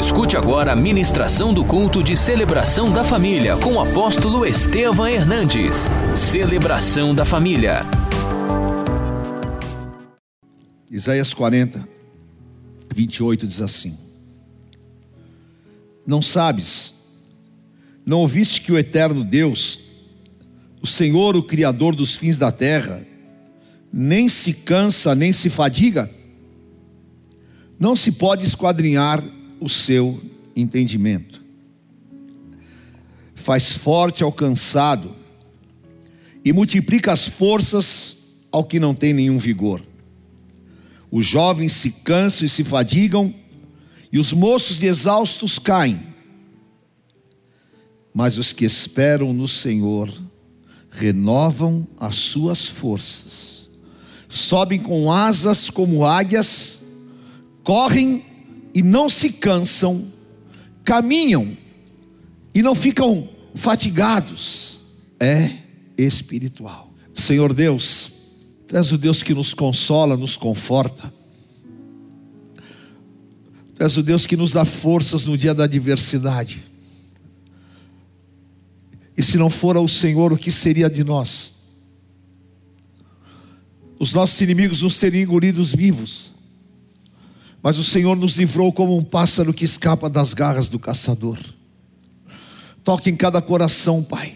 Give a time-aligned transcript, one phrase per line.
[0.00, 5.90] Escute agora a ministração do culto de celebração da família com o apóstolo Estevam Hernandes.
[6.16, 7.82] Celebração da família.
[10.90, 11.86] Isaías 40,
[12.94, 13.98] 28 diz assim:
[16.06, 16.94] Não sabes,
[18.04, 19.80] não ouviste que o eterno Deus,
[20.80, 23.06] o Senhor, o Criador dos fins da terra,
[23.92, 26.10] nem se cansa, nem se fadiga?
[27.78, 29.22] Não se pode esquadrinhar
[29.60, 30.20] o seu
[30.56, 31.44] entendimento.
[33.34, 35.14] Faz forte ao cansado
[36.44, 38.16] e multiplica as forças
[38.50, 39.82] ao que não tem nenhum vigor.
[41.10, 43.34] Os jovens se cansam e se fadigam,
[44.12, 46.00] e os moços exaustos caem.
[48.12, 50.12] Mas os que esperam no Senhor
[50.90, 53.70] renovam as suas forças,
[54.28, 56.80] sobem com asas como águias,
[57.62, 58.24] correm
[58.74, 60.06] e não se cansam,
[60.84, 61.56] caminham
[62.54, 64.80] e não ficam fatigados.
[65.18, 65.50] É
[65.98, 66.92] espiritual.
[67.14, 68.20] Senhor Deus,
[68.70, 71.12] Tu és o Deus que nos consola, nos conforta.
[73.74, 76.64] Tu és o Deus que nos dá forças no dia da adversidade.
[79.16, 81.56] E se não fora o Senhor, o que seria de nós?
[83.98, 86.32] Os nossos inimigos nos seriam engolidos vivos.
[87.62, 91.38] Mas o Senhor nos livrou como um pássaro que escapa das garras do caçador.
[92.82, 94.34] Toque em cada coração, Pai.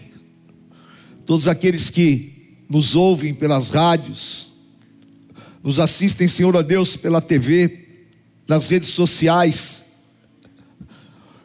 [1.25, 4.49] Todos aqueles que nos ouvem pelas rádios,
[5.63, 7.87] nos assistem, Senhor a Deus, pela TV,
[8.47, 9.83] nas redes sociais.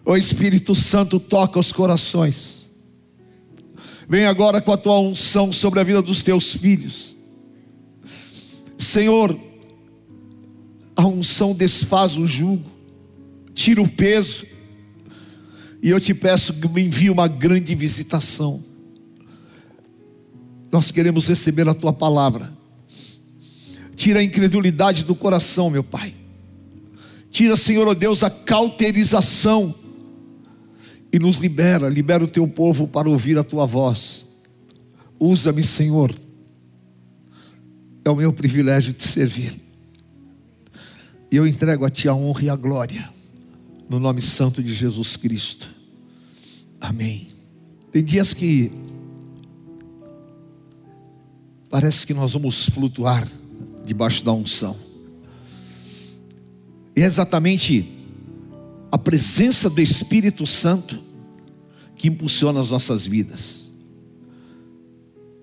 [0.05, 2.71] O Espírito Santo toca os corações.
[4.07, 7.17] Vem agora com a tua unção sobre a vida dos teus filhos.
[8.77, 9.39] Senhor,
[11.01, 12.71] a unção desfaz o jugo,
[13.55, 14.45] tira o peso,
[15.83, 18.63] e eu te peço que me envie uma grande visitação.
[20.71, 22.53] Nós queremos receber a tua palavra.
[23.97, 26.15] Tira a incredulidade do coração, meu Pai.
[27.31, 29.75] Tira, Senhor, oh Deus, a cauterização
[31.11, 34.27] e nos libera, libera o teu povo para ouvir a tua voz.
[35.19, 36.15] Usa-me, Senhor.
[38.05, 39.70] É o meu privilégio te servir.
[41.31, 43.09] Eu entrego a Ti a honra e a glória,
[43.89, 45.69] no nome santo de Jesus Cristo.
[46.81, 47.29] Amém.
[47.93, 48.73] Tem dias que
[51.69, 53.29] parece que nós vamos flutuar
[53.85, 54.77] debaixo da unção.
[56.97, 57.89] É exatamente
[58.91, 60.99] a presença do Espírito Santo
[61.95, 63.71] que impulsiona as nossas vidas.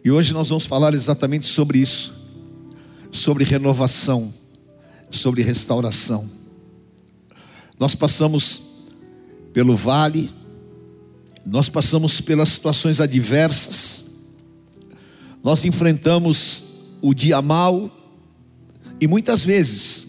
[0.03, 2.13] E hoje nós vamos falar exatamente sobre isso,
[3.09, 4.33] sobre renovação
[5.09, 6.29] sobre restauração.
[7.79, 8.63] Nós passamos
[9.53, 10.29] pelo vale,
[11.45, 14.05] nós passamos pelas situações adversas,
[15.43, 16.63] nós enfrentamos
[17.01, 17.91] o dia mal
[18.99, 20.07] e muitas vezes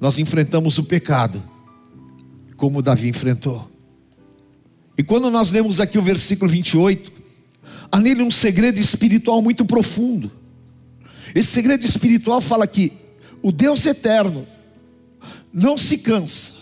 [0.00, 1.42] nós enfrentamos o pecado,
[2.56, 3.70] como Davi enfrentou.
[4.96, 7.12] E quando nós lemos aqui o versículo 28,
[7.90, 10.30] há nele um segredo espiritual muito profundo.
[11.34, 12.92] Esse segredo espiritual fala que
[13.46, 14.44] o Deus eterno
[15.52, 16.54] não se cansa,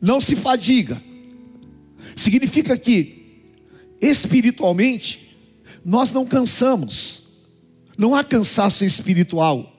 [0.00, 0.98] não se fadiga.
[2.16, 3.42] Significa que
[4.00, 5.36] espiritualmente
[5.84, 7.24] nós não cansamos.
[7.98, 9.70] Não há cansaço espiritual.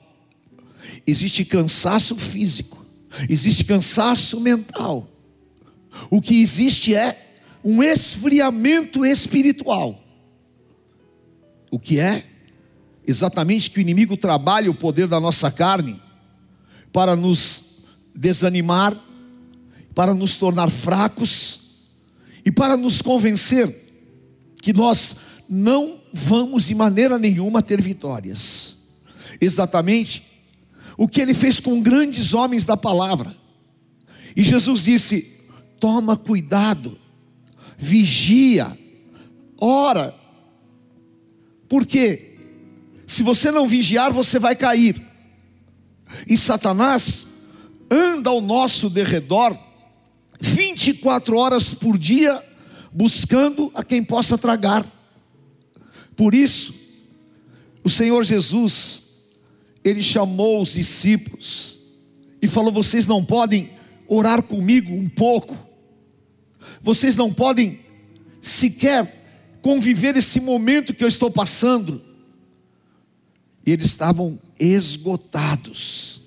[1.04, 2.86] Existe cansaço físico,
[3.28, 5.10] existe cansaço mental.
[6.08, 10.00] O que existe é um esfriamento espiritual.
[11.72, 12.24] O que é?
[13.04, 16.05] Exatamente que o inimigo trabalha o poder da nossa carne
[16.96, 17.82] para nos
[18.14, 18.98] desanimar,
[19.94, 21.60] para nos tornar fracos
[22.42, 23.70] e para nos convencer
[24.62, 28.76] que nós não vamos de maneira nenhuma ter vitórias.
[29.38, 30.22] Exatamente
[30.96, 33.36] o que ele fez com grandes homens da palavra.
[34.34, 35.34] E Jesus disse:
[35.78, 36.96] toma cuidado,
[37.76, 38.74] vigia,
[39.60, 40.14] ora,
[41.68, 42.38] porque
[43.06, 45.05] se você não vigiar, você vai cair.
[46.26, 47.26] E Satanás
[47.90, 49.56] anda ao nosso derredor
[50.40, 52.42] 24 horas por dia
[52.92, 54.84] buscando a quem possa tragar.
[56.16, 56.74] Por isso,
[57.84, 59.02] o Senhor Jesus,
[59.84, 61.78] ele chamou os discípulos
[62.40, 63.70] e falou: "Vocês não podem
[64.08, 65.56] orar comigo um pouco.
[66.82, 67.80] Vocês não podem
[68.40, 72.05] sequer conviver esse momento que eu estou passando."
[73.66, 76.22] E eles estavam esgotados,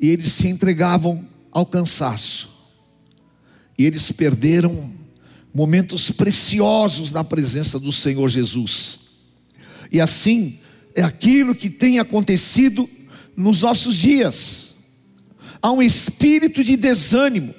[0.00, 2.56] e eles se entregavam ao cansaço.
[3.78, 4.90] E eles perderam
[5.52, 9.00] momentos preciosos na presença do Senhor Jesus.
[9.92, 10.58] E assim
[10.94, 12.88] é aquilo que tem acontecido
[13.36, 14.74] nos nossos dias.
[15.60, 17.54] Há um espírito de desânimo,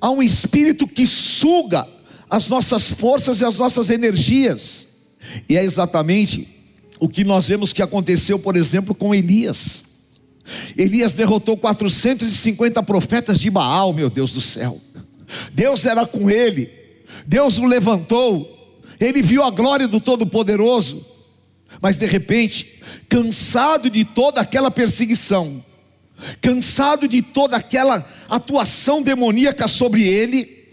[0.00, 1.88] há um espírito que suga
[2.28, 4.88] as nossas forças e as nossas energias.
[5.48, 6.59] E é exatamente
[7.00, 9.84] o que nós vemos que aconteceu, por exemplo, com Elias.
[10.76, 14.80] Elias derrotou 450 profetas de Baal, meu Deus do céu.
[15.52, 16.70] Deus era com ele,
[17.26, 18.58] Deus o levantou,
[18.98, 21.06] ele viu a glória do Todo-Poderoso,
[21.80, 25.64] mas de repente, cansado de toda aquela perseguição,
[26.40, 30.68] cansado de toda aquela atuação demoníaca sobre ele,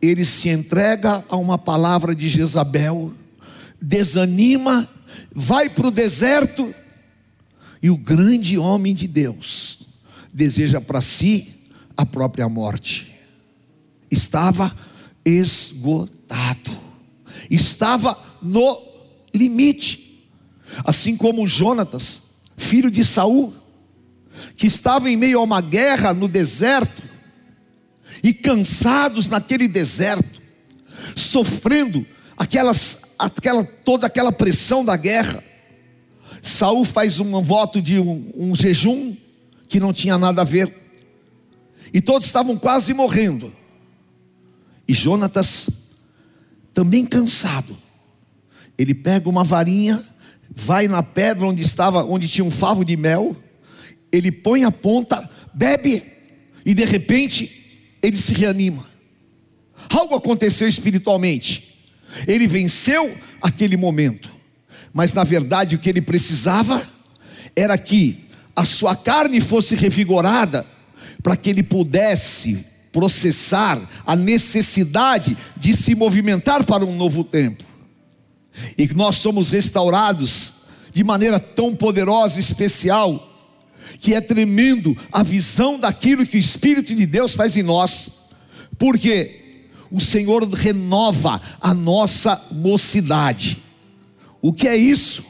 [0.00, 3.12] ele se entrega a uma palavra de Jezabel,
[3.80, 4.88] desanima,
[5.32, 6.74] vai para o deserto,
[7.82, 9.86] e o grande homem de Deus
[10.32, 11.54] deseja para si
[11.96, 13.14] a própria morte.
[14.10, 14.74] Estava
[15.24, 16.76] esgotado,
[17.50, 18.80] estava no
[19.34, 20.28] limite,
[20.84, 23.54] assim como Jonatas, filho de Saul,
[24.56, 27.02] que estava em meio a uma guerra no deserto,
[28.22, 30.42] e cansados naquele deserto,
[31.14, 32.04] sofrendo
[32.36, 35.42] aquelas, aquela, toda aquela pressão da guerra.
[36.40, 39.16] Saul faz um voto de um, um jejum
[39.68, 40.72] que não tinha nada a ver,
[41.92, 43.52] e todos estavam quase morrendo.
[44.86, 45.68] E Jonatas,
[46.72, 47.76] também cansado,
[48.78, 50.02] ele pega uma varinha,
[50.48, 53.36] vai na pedra onde estava, onde tinha um favo de mel,
[54.10, 56.02] ele põe a ponta, bebe,
[56.64, 58.86] e de repente ele se reanima.
[59.90, 61.67] Algo aconteceu espiritualmente.
[62.26, 64.30] Ele venceu aquele momento.
[64.92, 66.82] Mas na verdade o que ele precisava
[67.54, 68.24] era que
[68.54, 70.66] a sua carne fosse revigorada
[71.22, 77.64] para que ele pudesse processar a necessidade de se movimentar para um novo tempo.
[78.76, 80.54] E nós somos restaurados
[80.92, 83.24] de maneira tão poderosa e especial
[84.00, 88.10] que é tremendo a visão daquilo que o Espírito de Deus faz em nós,
[88.78, 89.37] porque
[89.90, 93.62] o Senhor renova a nossa mocidade.
[94.40, 95.24] O que é isso?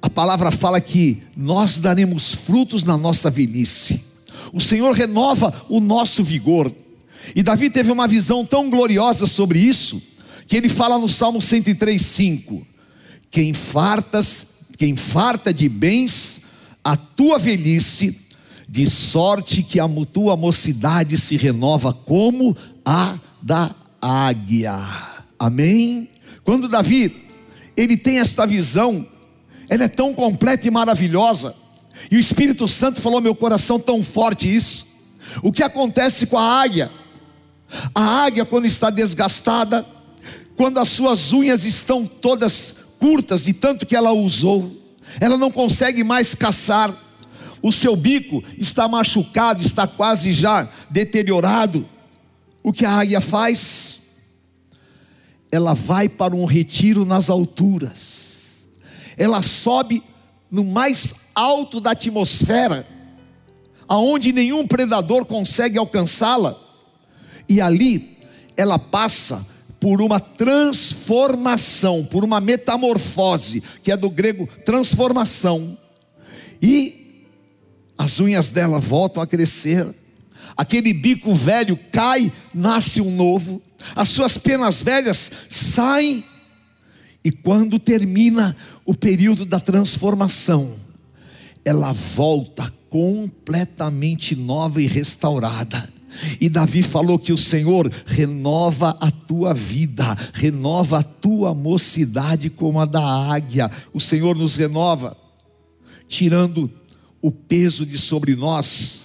[0.00, 4.04] A palavra fala que nós daremos frutos na nossa velhice.
[4.52, 6.72] O Senhor renova o nosso vigor.
[7.34, 10.02] E Davi teve uma visão tão gloriosa sobre isso,
[10.46, 12.66] que ele fala no Salmo 103:5:
[13.30, 16.42] Quem fartas, quem farta de bens,
[16.82, 18.20] a tua velhice,
[18.68, 24.78] de sorte que a tua mocidade se renova como a da águia.
[25.38, 26.08] Amém?
[26.44, 27.28] Quando Davi,
[27.76, 29.06] ele tem esta visão,
[29.68, 31.54] ela é tão completa e maravilhosa,
[32.10, 34.86] e o Espírito Santo falou meu coração tão forte isso.
[35.42, 36.90] O que acontece com a águia?
[37.94, 39.84] A águia, quando está desgastada,
[40.56, 44.70] quando as suas unhas estão todas curtas de tanto que ela usou,
[45.20, 46.94] ela não consegue mais caçar,
[47.62, 51.88] o seu bico está machucado, está quase já deteriorado.
[52.62, 54.00] O que a águia faz?
[55.50, 58.68] Ela vai para um retiro nas alturas,
[59.16, 60.02] ela sobe
[60.50, 62.86] no mais alto da atmosfera,
[63.88, 66.58] aonde nenhum predador consegue alcançá-la,
[67.48, 68.18] e ali
[68.56, 69.46] ela passa
[69.80, 75.76] por uma transformação, por uma metamorfose, que é do grego transformação,
[76.60, 77.26] e
[77.98, 79.92] as unhas dela voltam a crescer,
[80.56, 83.62] aquele bico velho cai, nasce um novo,
[83.94, 86.24] as suas penas velhas saem,
[87.24, 90.74] e quando termina o período da transformação,
[91.64, 95.88] ela volta completamente nova e restaurada.
[96.40, 102.80] E Davi falou que o Senhor renova a tua vida, renova a tua mocidade como
[102.80, 103.70] a da águia.
[103.94, 105.16] O Senhor nos renova,
[106.06, 106.70] tirando
[107.22, 109.01] o peso de sobre nós,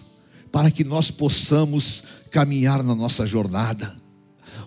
[0.57, 3.95] para que nós possamos caminhar na nossa jornada.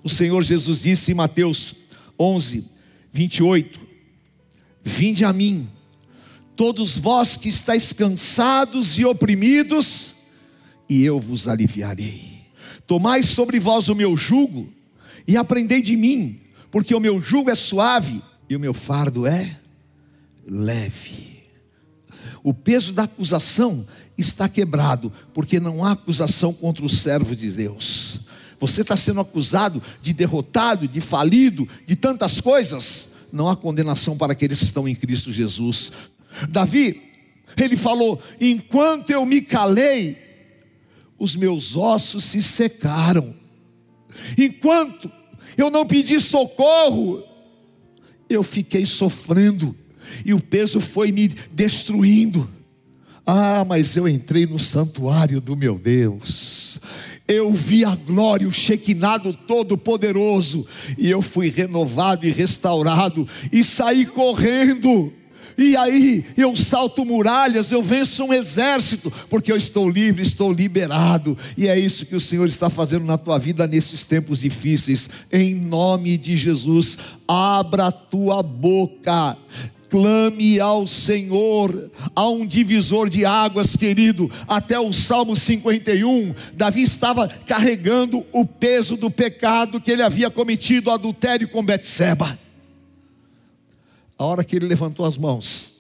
[0.04, 1.75] O Senhor Jesus disse em Mateus
[2.16, 2.64] 11,
[3.12, 3.80] 28:
[4.85, 5.68] Vinde a mim,
[6.54, 10.14] todos vós que estáis cansados e oprimidos,
[10.88, 12.44] e eu vos aliviarei.
[12.87, 14.73] Tomai sobre vós o meu jugo
[15.26, 16.38] e aprendei de mim,
[16.70, 19.59] porque o meu jugo é suave e o meu fardo é
[20.47, 21.30] leve.
[22.44, 23.85] O peso da acusação
[24.21, 28.21] está quebrado, porque não há acusação contra o servo de Deus.
[28.59, 33.12] Você está sendo acusado de derrotado, de falido, de tantas coisas.
[33.33, 35.93] Não há condenação para aqueles que estão em Cristo Jesus.
[36.49, 37.03] Davi,
[37.57, 40.19] ele falou: enquanto eu me calei,
[41.19, 43.35] os meus ossos se secaram.
[44.37, 45.11] Enquanto
[45.57, 47.23] eu não pedi socorro,
[48.29, 49.75] eu fiquei sofrendo
[50.25, 52.49] e o peso foi me destruindo.
[53.27, 56.81] Ah, mas eu entrei no santuário do meu Deus.
[57.29, 60.67] Eu vi a glória, o chequinado todo-poderoso,
[60.99, 65.12] e eu fui renovado e restaurado, e saí correndo.
[65.57, 71.37] E aí eu salto muralhas, eu venço um exército, porque eu estou livre, estou liberado.
[71.57, 75.11] E é isso que o Senhor está fazendo na tua vida nesses tempos difíceis.
[75.31, 76.99] Em nome de Jesus,
[77.29, 79.37] abra a tua boca
[79.90, 87.28] clame ao Senhor, há um divisor de águas, querido, até o Salmo 51, Davi estava
[87.28, 92.38] carregando o peso do pecado que ele havia cometido, adultério com Betseba.
[94.16, 95.75] A hora que ele levantou as mãos,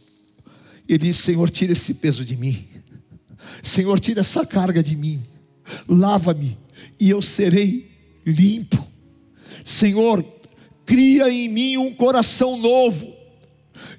[0.88, 2.66] ele disse: Senhor, tira esse peso de mim,
[3.62, 5.22] Senhor, tira essa carga de mim,
[5.88, 6.58] lava-me
[6.98, 7.88] e eu serei
[8.26, 8.84] limpo.
[9.64, 10.24] Senhor,
[10.84, 13.19] cria em mim um coração novo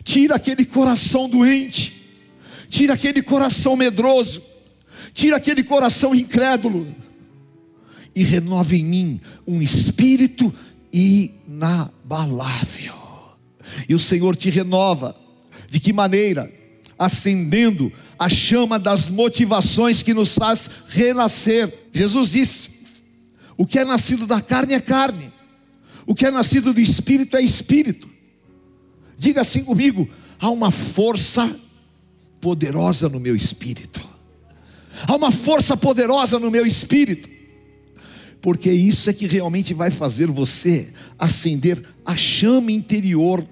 [0.04, 2.06] Tira aquele coração doente,
[2.70, 4.42] tira aquele coração medroso,
[5.14, 6.96] tira aquele coração incrédulo
[8.16, 10.54] e renova em mim um espírito
[10.92, 12.96] inabalável.
[13.88, 15.16] E o Senhor te renova,
[15.70, 16.52] de que maneira?
[16.98, 21.88] Acendendo a chama das motivações que nos faz renascer.
[21.92, 22.70] Jesus disse:
[23.58, 25.32] o que é nascido da carne é carne,
[26.06, 28.11] o que é nascido do espírito é espírito.
[29.22, 30.10] Diga assim comigo:
[30.40, 31.56] há uma força
[32.42, 34.02] poderosa no meu espírito.
[35.08, 37.30] Há uma força poderosa no meu espírito.
[38.42, 43.46] Porque isso é que realmente vai fazer você acender a chama interior.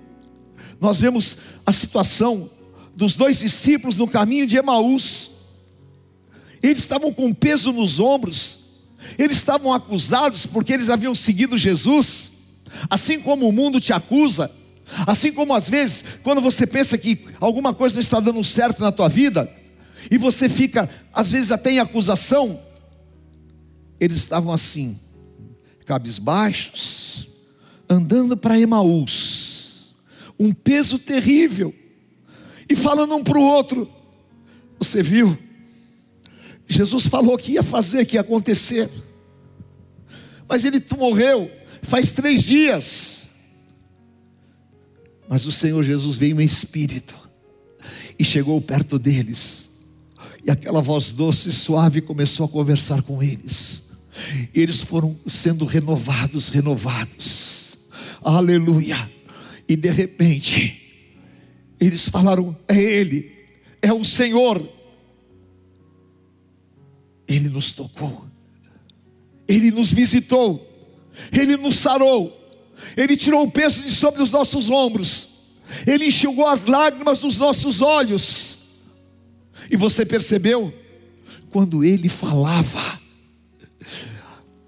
[0.81, 2.49] Nós vemos a situação
[2.95, 5.29] dos dois discípulos no caminho de Emaús.
[6.63, 8.61] Eles estavam com peso nos ombros.
[9.19, 12.31] Eles estavam acusados porque eles haviam seguido Jesus.
[12.89, 14.49] Assim como o mundo te acusa,
[15.05, 18.91] Assim como às vezes, quando você pensa que alguma coisa não está dando certo na
[18.91, 19.49] tua vida,
[20.09, 22.59] e você fica, às vezes até em acusação,
[23.99, 24.97] eles estavam assim,
[25.85, 27.29] cabisbaixos,
[27.89, 29.95] andando para Emaús,
[30.39, 31.73] um peso terrível,
[32.69, 33.89] e falando um para o outro,
[34.77, 35.37] você viu?
[36.67, 38.89] Jesus falou que ia fazer, que ia acontecer,
[40.47, 43.18] mas ele morreu faz três dias.
[45.29, 47.15] Mas o Senhor Jesus veio em espírito
[48.17, 49.69] e chegou perto deles.
[50.43, 53.83] E aquela voz doce e suave começou a conversar com eles.
[54.53, 57.77] E eles foram sendo renovados, renovados.
[58.23, 59.09] Aleluia.
[59.67, 60.81] E de repente,
[61.79, 63.31] eles falaram: É Ele,
[63.83, 64.67] é o Senhor.
[67.27, 68.25] Ele nos tocou,
[69.47, 70.67] Ele nos visitou,
[71.31, 72.35] Ele nos sarou,
[72.95, 75.29] ele tirou o peso de sobre os nossos ombros,
[75.85, 78.59] Ele enxugou as lágrimas dos nossos olhos.
[79.69, 80.73] E você percebeu?
[81.49, 82.99] Quando Ele falava,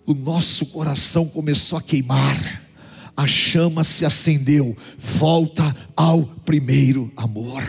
[0.05, 2.61] o nosso coração começou a queimar,
[3.15, 4.75] a chama se acendeu.
[4.97, 7.63] Volta ao primeiro amor.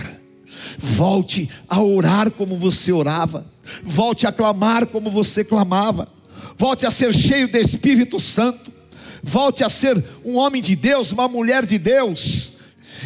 [0.79, 3.51] Volte a orar como você orava.
[3.83, 6.09] Volte a clamar como você clamava.
[6.57, 8.72] Volte a ser cheio do Espírito Santo
[9.23, 12.55] volte a ser um homem de Deus, uma mulher de Deus.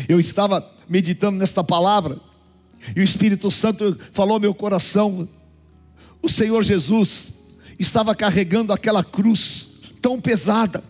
[0.09, 2.19] Eu estava meditando nesta palavra,
[2.95, 5.29] e o Espírito Santo falou ao meu coração:
[6.23, 7.35] o Senhor Jesus
[7.79, 10.83] estava carregando aquela cruz tão pesada,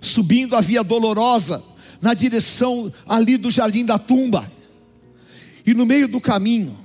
[0.00, 1.62] subindo a via dolorosa,
[2.00, 4.48] na direção ali do jardim da tumba,
[5.66, 6.78] e no meio do caminho,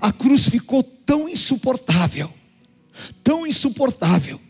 [0.00, 2.32] a cruz ficou tão insuportável,
[3.22, 4.40] tão insuportável,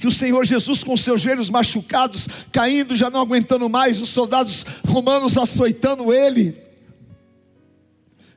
[0.00, 4.64] que o Senhor Jesus, com seus joelhos machucados, caindo, já não aguentando mais, os soldados
[4.88, 6.56] romanos açoitando ele,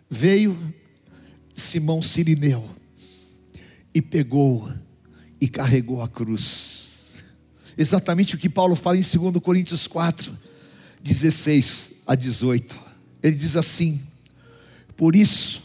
[0.10, 0.74] veio
[1.56, 2.70] Simão Sirineu
[3.94, 4.70] e pegou
[5.40, 7.24] e carregou a cruz.
[7.78, 10.38] Exatamente o que Paulo fala em 2 Coríntios 4,
[11.02, 12.78] 16 a 18.
[13.24, 14.02] Ele diz assim:
[14.98, 15.64] Por isso,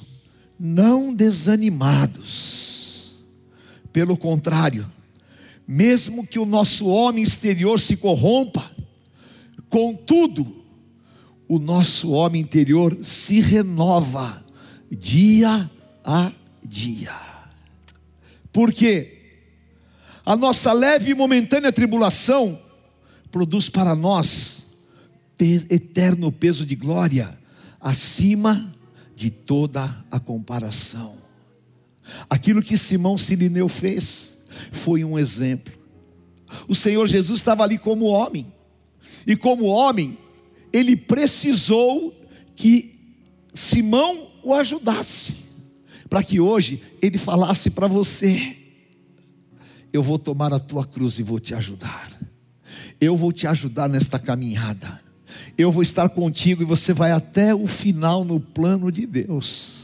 [0.56, 3.18] não desanimados,
[3.92, 4.88] pelo contrário,
[5.68, 8.70] mesmo que o nosso homem exterior se corrompa,
[9.68, 10.64] contudo,
[11.46, 14.42] o nosso homem interior se renova
[14.90, 15.70] dia
[16.02, 16.32] a
[16.64, 17.14] dia.
[18.50, 19.18] Por quê?
[20.24, 22.58] A nossa leve e momentânea tribulação
[23.30, 24.64] produz para nós
[25.38, 27.38] eterno peso de glória
[27.78, 28.74] acima
[29.14, 31.16] de toda a comparação.
[32.28, 34.37] Aquilo que Simão Sirineu fez
[34.70, 35.74] foi um exemplo.
[36.66, 38.46] O Senhor Jesus estava ali como homem,
[39.26, 40.16] e como homem,
[40.72, 42.14] ele precisou
[42.56, 42.98] que
[43.52, 45.34] Simão o ajudasse,
[46.08, 48.56] para que hoje ele falasse para você:
[49.92, 52.10] Eu vou tomar a tua cruz e vou te ajudar,
[53.00, 55.00] eu vou te ajudar nesta caminhada,
[55.56, 59.77] eu vou estar contigo e você vai até o final no plano de Deus.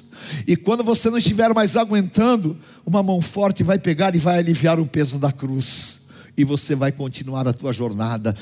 [0.46, 4.78] E quando você não estiver mais aguentando, uma mão forte vai pegar e vai aliviar
[4.78, 6.02] o peso da cruz.
[6.36, 8.36] E você vai continuar a tua jornada.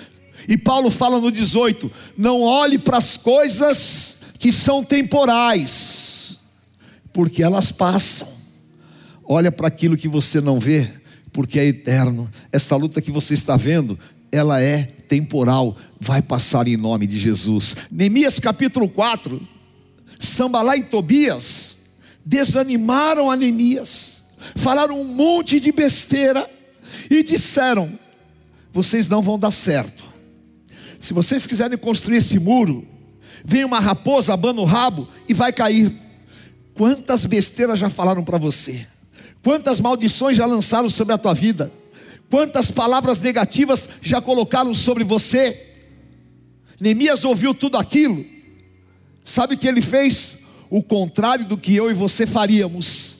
[0.48, 6.38] E Paulo fala no 18: não olhe para as coisas que são temporais,
[7.12, 8.28] porque elas passam.
[9.24, 10.90] Olha para aquilo que você não vê,
[11.32, 12.30] porque é eterno.
[12.50, 13.98] Essa luta que você está vendo,
[14.32, 17.76] ela é temporal, vai passar em nome de Jesus.
[17.90, 19.40] Neemias capítulo 4,
[20.18, 21.61] Sambalá e Tobias
[22.24, 24.24] desanimaram a Neemias,
[24.56, 26.48] falaram um monte de besteira
[27.10, 27.98] e disseram:
[28.72, 30.02] vocês não vão dar certo.
[30.98, 32.86] Se vocês quiserem construir esse muro,
[33.44, 35.92] vem uma raposa, abana o rabo e vai cair.
[36.74, 38.86] Quantas besteiras já falaram para você?
[39.42, 41.72] Quantas maldições já lançaram sobre a tua vida?
[42.30, 45.70] Quantas palavras negativas já colocaram sobre você?
[46.80, 48.24] Neemias ouviu tudo aquilo.
[49.24, 50.41] Sabe o que ele fez?
[50.72, 53.18] O contrário do que eu e você faríamos.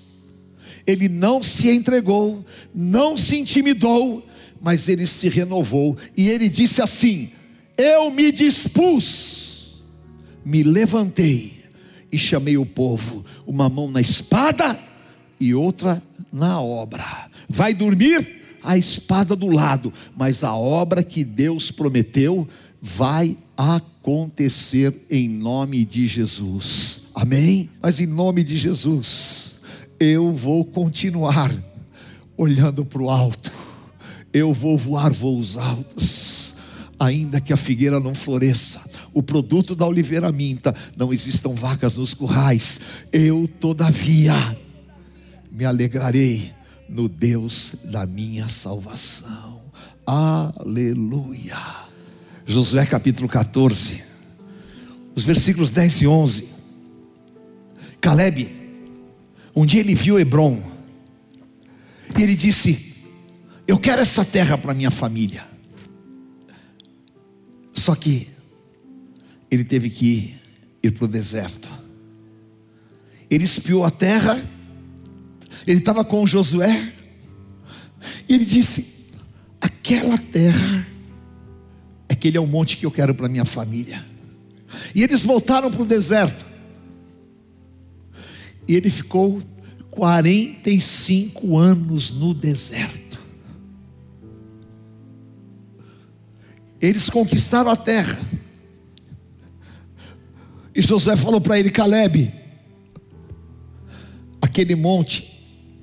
[0.86, 2.42] Ele não se entregou,
[2.74, 4.26] não se intimidou,
[4.58, 5.94] mas ele se renovou.
[6.16, 7.28] E ele disse assim:
[7.76, 9.84] Eu me dispus,
[10.42, 11.52] me levantei
[12.10, 14.80] e chamei o povo, uma mão na espada
[15.38, 17.04] e outra na obra.
[17.50, 18.40] Vai dormir?
[18.64, 22.48] A espada do lado, mas a obra que Deus prometeu
[22.80, 26.91] vai acontecer em nome de Jesus.
[27.14, 27.70] Amém?
[27.80, 29.60] Mas em nome de Jesus,
[29.98, 31.54] eu vou continuar
[32.36, 33.52] olhando para o alto.
[34.32, 36.54] Eu vou voar voos altos,
[36.98, 38.80] ainda que a figueira não floresça,
[39.12, 42.80] o produto da oliveira minta, não existam vacas nos currais.
[43.12, 44.34] Eu, todavia,
[45.50, 46.50] me alegrarei
[46.88, 49.60] no Deus da minha salvação.
[50.06, 51.58] Aleluia.
[52.46, 54.02] Josué capítulo 14,
[55.14, 56.51] os versículos 10 e 11.
[58.02, 58.50] Caleb,
[59.56, 60.62] um dia ele viu Hebron,
[62.18, 63.06] e ele disse:
[63.66, 65.46] Eu quero essa terra para minha família.
[67.72, 68.28] Só que
[69.50, 70.34] ele teve que
[70.82, 71.70] ir, para o deserto.
[73.30, 74.38] Ele espiou a terra,
[75.66, 76.92] ele estava com Josué,
[78.28, 79.08] e ele disse:
[79.58, 80.92] Aquela terra
[82.22, 84.04] aquele é o monte que eu quero para minha família.
[84.94, 86.51] E eles voltaram para o deserto.
[88.66, 89.42] E ele ficou
[89.90, 93.18] 45 anos no deserto.
[96.80, 98.18] Eles conquistaram a terra.
[100.74, 102.32] E José falou para ele: Caleb,
[104.40, 105.30] aquele monte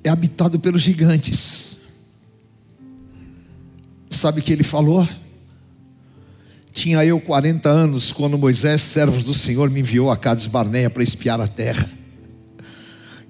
[0.04, 1.78] é habitado pelos gigantes.
[4.10, 5.08] Sabe o que ele falou?
[6.72, 11.02] Tinha eu 40 anos quando Moisés, servo do Senhor, me enviou a Cades Barneia para
[11.02, 11.99] espiar a terra.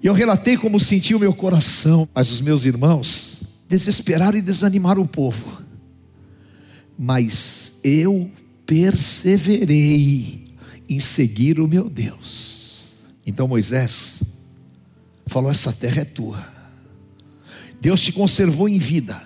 [0.02, 5.02] E eu relatei como senti o meu coração, mas os meus irmãos desesperaram e desanimaram
[5.02, 5.62] o povo.
[6.98, 8.30] Mas eu
[8.66, 10.54] perseverei
[10.88, 12.88] em seguir o meu Deus.
[13.26, 14.22] Então Moisés
[15.26, 16.44] falou: Essa terra é tua.
[17.80, 19.20] Deus te conservou em vida.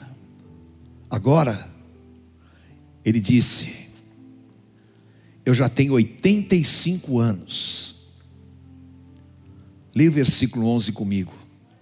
[1.11, 1.69] Agora,
[3.05, 3.85] ele disse:
[5.45, 7.94] eu já tenho 85 anos.
[9.95, 11.33] Leia o versículo 11 comigo.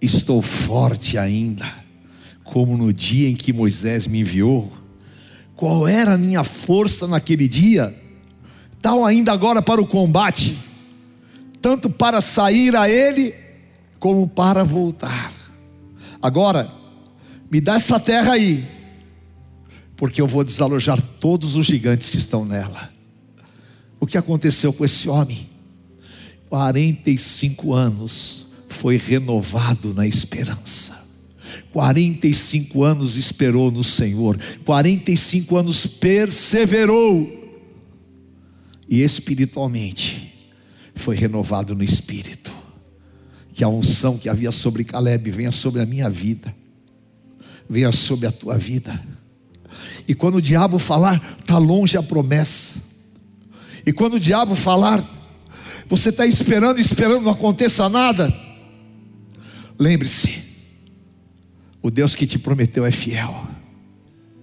[0.01, 1.65] Estou forte ainda,
[2.43, 4.71] como no dia em que Moisés me enviou.
[5.55, 7.95] Qual era a minha força naquele dia?
[8.81, 10.57] Tal ainda agora para o combate,
[11.61, 13.33] tanto para sair a ele,
[13.99, 15.31] como para voltar.
[16.21, 16.69] Agora,
[17.49, 18.67] me dá essa terra aí,
[19.95, 22.93] porque eu vou desalojar todos os gigantes que estão nela
[24.03, 25.49] o que aconteceu com esse homem?
[26.53, 31.03] 45 anos foi renovado na esperança.
[31.71, 37.27] 45 anos esperou no Senhor, 45 anos perseverou,
[38.87, 40.31] e espiritualmente
[40.93, 42.53] foi renovado no espírito.
[43.51, 46.55] Que a unção que havia sobre Caleb venha sobre a minha vida,
[47.67, 49.03] venha sobre a tua vida.
[50.07, 52.79] E quando o diabo falar, está longe a promessa,
[53.87, 55.22] e quando o diabo falar,
[55.95, 58.35] você está esperando, esperando, não aconteça nada.
[59.77, 60.41] Lembre-se,
[61.83, 63.47] o Deus que te prometeu é fiel.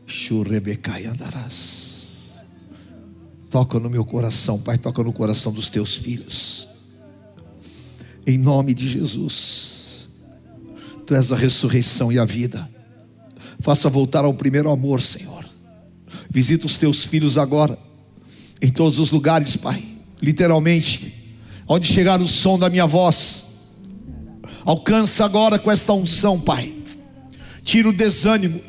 [0.07, 2.45] Churebecai andarás.
[3.51, 6.69] Toca no meu coração, Pai, toca no coração dos teus filhos.
[8.25, 10.09] Em nome de Jesus.
[11.05, 12.71] Tu és a ressurreição e a vida.
[13.59, 15.45] Faça voltar ao primeiro amor, Senhor.
[16.31, 17.77] Visita os teus filhos agora,
[18.63, 19.83] em todos os lugares, Pai.
[20.23, 21.20] Literalmente,
[21.73, 23.47] onde chegar o som da minha voz,
[24.65, 26.75] alcança agora com esta unção, Pai.
[27.63, 28.61] Tira o desânimo,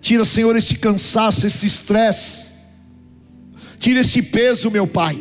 [0.00, 2.52] tira, Senhor, este cansaço, esse estresse,
[3.80, 5.20] tira este peso, meu Pai.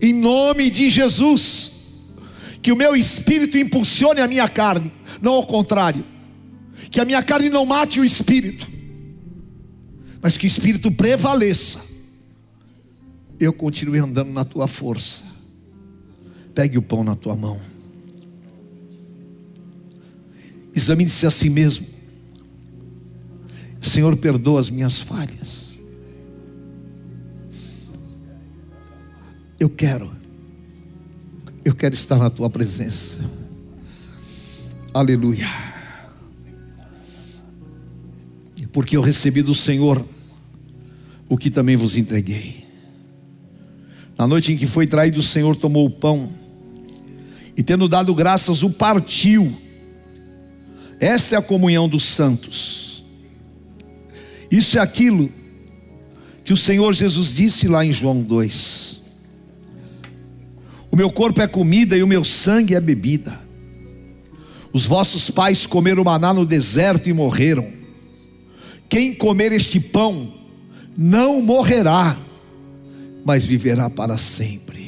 [0.00, 1.72] Em nome de Jesus,
[2.62, 6.02] que o meu espírito impulsione a minha carne, não ao contrário
[6.90, 8.66] que a minha carne não mate o espírito,
[10.22, 11.80] mas que o espírito prevaleça.
[13.38, 15.37] Eu continue andando na tua força.
[16.58, 17.60] Pegue o pão na tua mão.
[20.74, 21.86] Examine-se a si mesmo.
[23.80, 25.78] Senhor, perdoa as minhas falhas.
[29.60, 30.12] Eu quero,
[31.64, 33.20] eu quero estar na tua presença.
[34.92, 35.46] Aleluia
[38.72, 40.04] porque eu recebi do Senhor
[41.28, 42.64] o que também vos entreguei.
[44.16, 46.32] Na noite em que foi traído, o Senhor tomou o pão
[47.58, 49.52] e, tendo dado graças, o partiu.
[51.00, 53.02] Esta é a comunhão dos santos.
[54.48, 55.28] Isso é aquilo
[56.44, 59.00] que o Senhor Jesus disse lá em João 2:
[60.88, 63.40] O meu corpo é comida e o meu sangue é bebida.
[64.72, 67.66] Os vossos pais comeram maná no deserto e morreram.
[68.88, 70.32] Quem comer este pão
[70.96, 72.16] não morrerá,
[73.24, 74.78] mas viverá para sempre.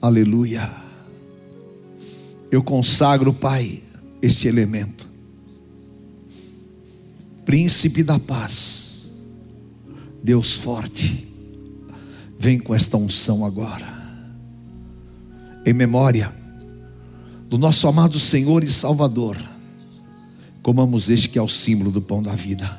[0.00, 0.79] Aleluia.
[2.50, 3.82] Eu consagro, Pai,
[4.20, 5.08] este elemento.
[7.44, 9.10] Príncipe da paz,
[10.22, 11.28] Deus forte,
[12.38, 13.88] vem com esta unção agora,
[15.64, 16.34] em memória
[17.48, 19.36] do nosso amado Senhor e Salvador
[20.62, 22.76] Comamos este que é o símbolo do pão da vida.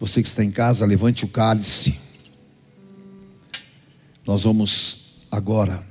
[0.00, 2.00] Você que está em casa, levante o cálice.
[4.26, 5.86] Nós vamos agora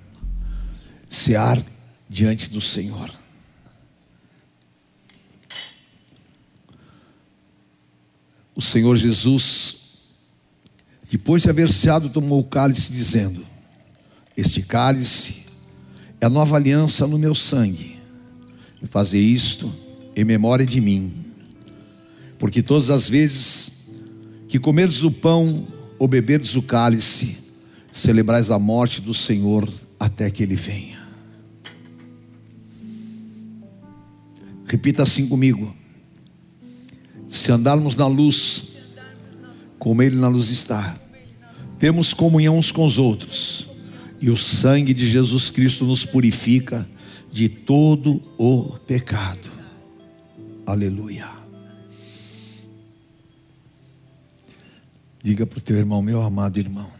[1.07, 1.63] cear
[2.09, 3.09] diante do Senhor.
[8.59, 9.77] o Senhor Jesus,
[11.09, 13.41] depois de haver ceado, tomou o cálice, dizendo:
[14.35, 15.45] Este cálice
[16.19, 17.97] é a nova aliança no meu sangue.
[18.89, 19.73] Fazer isto
[20.13, 21.25] em memória de mim.
[22.37, 23.78] Porque todas as vezes
[24.49, 25.67] que comerdes o pão
[25.99, 27.37] ou beberdes o cálice,
[27.91, 30.99] celebrais a morte do Senhor até que ele venha.
[34.65, 35.75] Repita assim comigo.
[37.27, 38.77] Se andarmos na luz,
[39.77, 40.95] como Ele na luz está,
[41.77, 43.67] temos comunhão uns com os outros,
[44.19, 46.87] e o sangue de Jesus Cristo nos purifica
[47.31, 49.51] de todo o pecado.
[50.65, 51.38] Aleluia.
[55.21, 56.91] Diga para o teu irmão, meu amado irmão,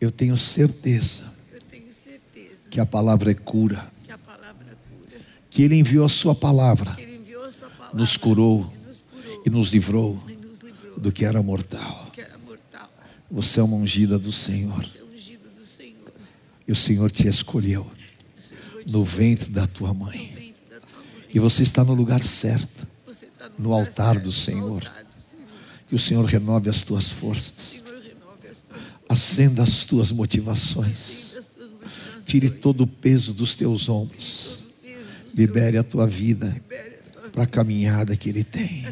[0.00, 1.32] eu tenho certeza
[2.70, 3.90] que a palavra é cura,
[5.50, 6.96] que Ele enviou a Sua palavra
[7.96, 8.70] nos curou
[9.44, 10.22] e nos livrou
[10.98, 12.12] do que era mortal.
[13.30, 14.84] Você é uma ungida do Senhor.
[16.68, 17.90] E o Senhor te escolheu
[18.86, 20.54] no ventre da tua mãe.
[21.32, 22.86] E você está no lugar certo,
[23.58, 24.82] no altar do Senhor.
[25.88, 27.82] Que o Senhor renove as tuas forças.
[29.08, 31.36] Acenda as tuas motivações.
[32.24, 34.66] Tire todo o peso dos teus ombros.
[35.32, 36.60] Libere a tua vida
[37.32, 38.84] para a caminhada que Ele tem.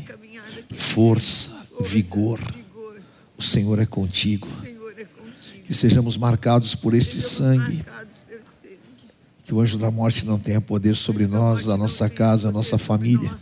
[0.72, 2.40] Força, vigor.
[3.36, 4.46] O Senhor é contigo.
[5.64, 7.84] Que sejamos marcados por este sangue.
[9.44, 12.78] Que o anjo da morte não tenha poder sobre nós, a nossa casa, a nossa
[12.78, 13.34] família.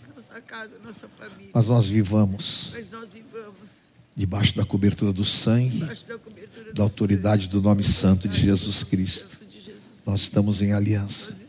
[1.52, 2.74] Mas nós vivamos
[4.14, 5.86] debaixo da cobertura do sangue,
[6.74, 9.38] da autoridade do nome santo de Jesus Cristo.
[10.06, 11.42] Nós estamos em aliança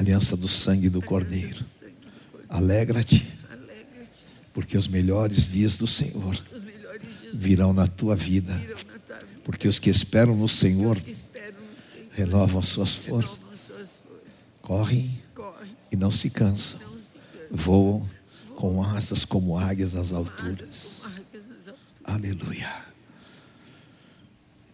[0.00, 1.62] aliança do sangue do Cordeiro.
[2.48, 3.38] Alegra-te,
[4.52, 6.42] porque os melhores dias do Senhor
[7.32, 8.60] virão na tua vida.
[9.44, 11.00] Porque os que esperam no Senhor
[12.12, 14.02] renovam as suas forças.
[14.62, 15.22] correm,
[15.92, 16.80] e não se cansam,
[17.50, 18.08] voam
[18.56, 21.02] com asas como águias nas alturas.
[21.02, 21.80] como águias nas alturas.
[22.10, 22.68] Aleluia.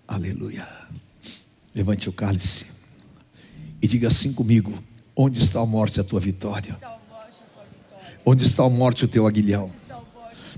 [0.09, 0.67] Aleluia.
[1.75, 2.65] Levante o cálice
[3.83, 4.73] e diga assim comigo:
[5.15, 6.75] Onde está a morte, a tua vitória?
[8.25, 9.71] Onde está a morte, o teu aguilhão?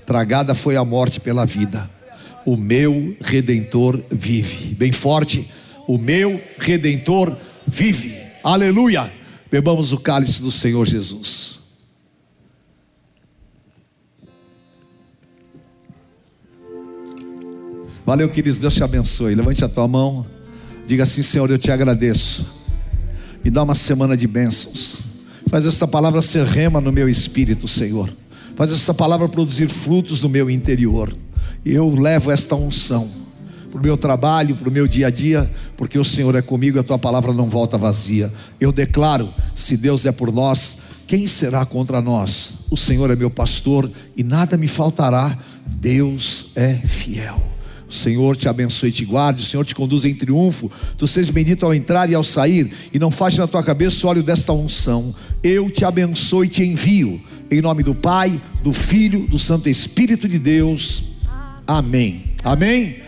[0.06, 1.90] Tragada foi a morte pela vida.
[2.46, 4.72] O meu redentor vive.
[4.76, 5.50] Bem forte.
[5.88, 7.36] O meu redentor
[7.66, 8.16] vive.
[8.44, 9.12] Aleluia.
[9.50, 11.57] Bebamos o cálice do Senhor Jesus.
[18.08, 18.58] Valeu, queridos.
[18.58, 19.34] Deus te abençoe.
[19.34, 20.24] Levante a tua mão.
[20.86, 22.42] Diga assim: Senhor, eu te agradeço.
[23.44, 25.00] Me dá uma semana de bênçãos.
[25.50, 28.10] Faz essa palavra ser rema no meu espírito, Senhor.
[28.56, 31.14] Faz essa palavra produzir frutos no meu interior.
[31.62, 33.10] Eu levo esta unção
[33.70, 36.78] para o meu trabalho, para o meu dia a dia, porque o Senhor é comigo
[36.78, 38.32] e a tua palavra não volta vazia.
[38.58, 42.54] Eu declaro: se Deus é por nós, quem será contra nós?
[42.70, 45.36] O Senhor é meu pastor e nada me faltará.
[45.66, 47.57] Deus é fiel.
[47.88, 50.70] O Senhor te abençoe e te guarde, o Senhor te conduz em triunfo.
[50.96, 54.10] Tu sejas bendito ao entrar e ao sair, e não falte na tua cabeça o
[54.10, 55.14] óleo desta unção.
[55.42, 57.20] Eu te abençoe e te envio,
[57.50, 61.04] em nome do Pai, do Filho, do Santo Espírito de Deus.
[61.66, 62.24] Amém.
[62.44, 63.07] Amém.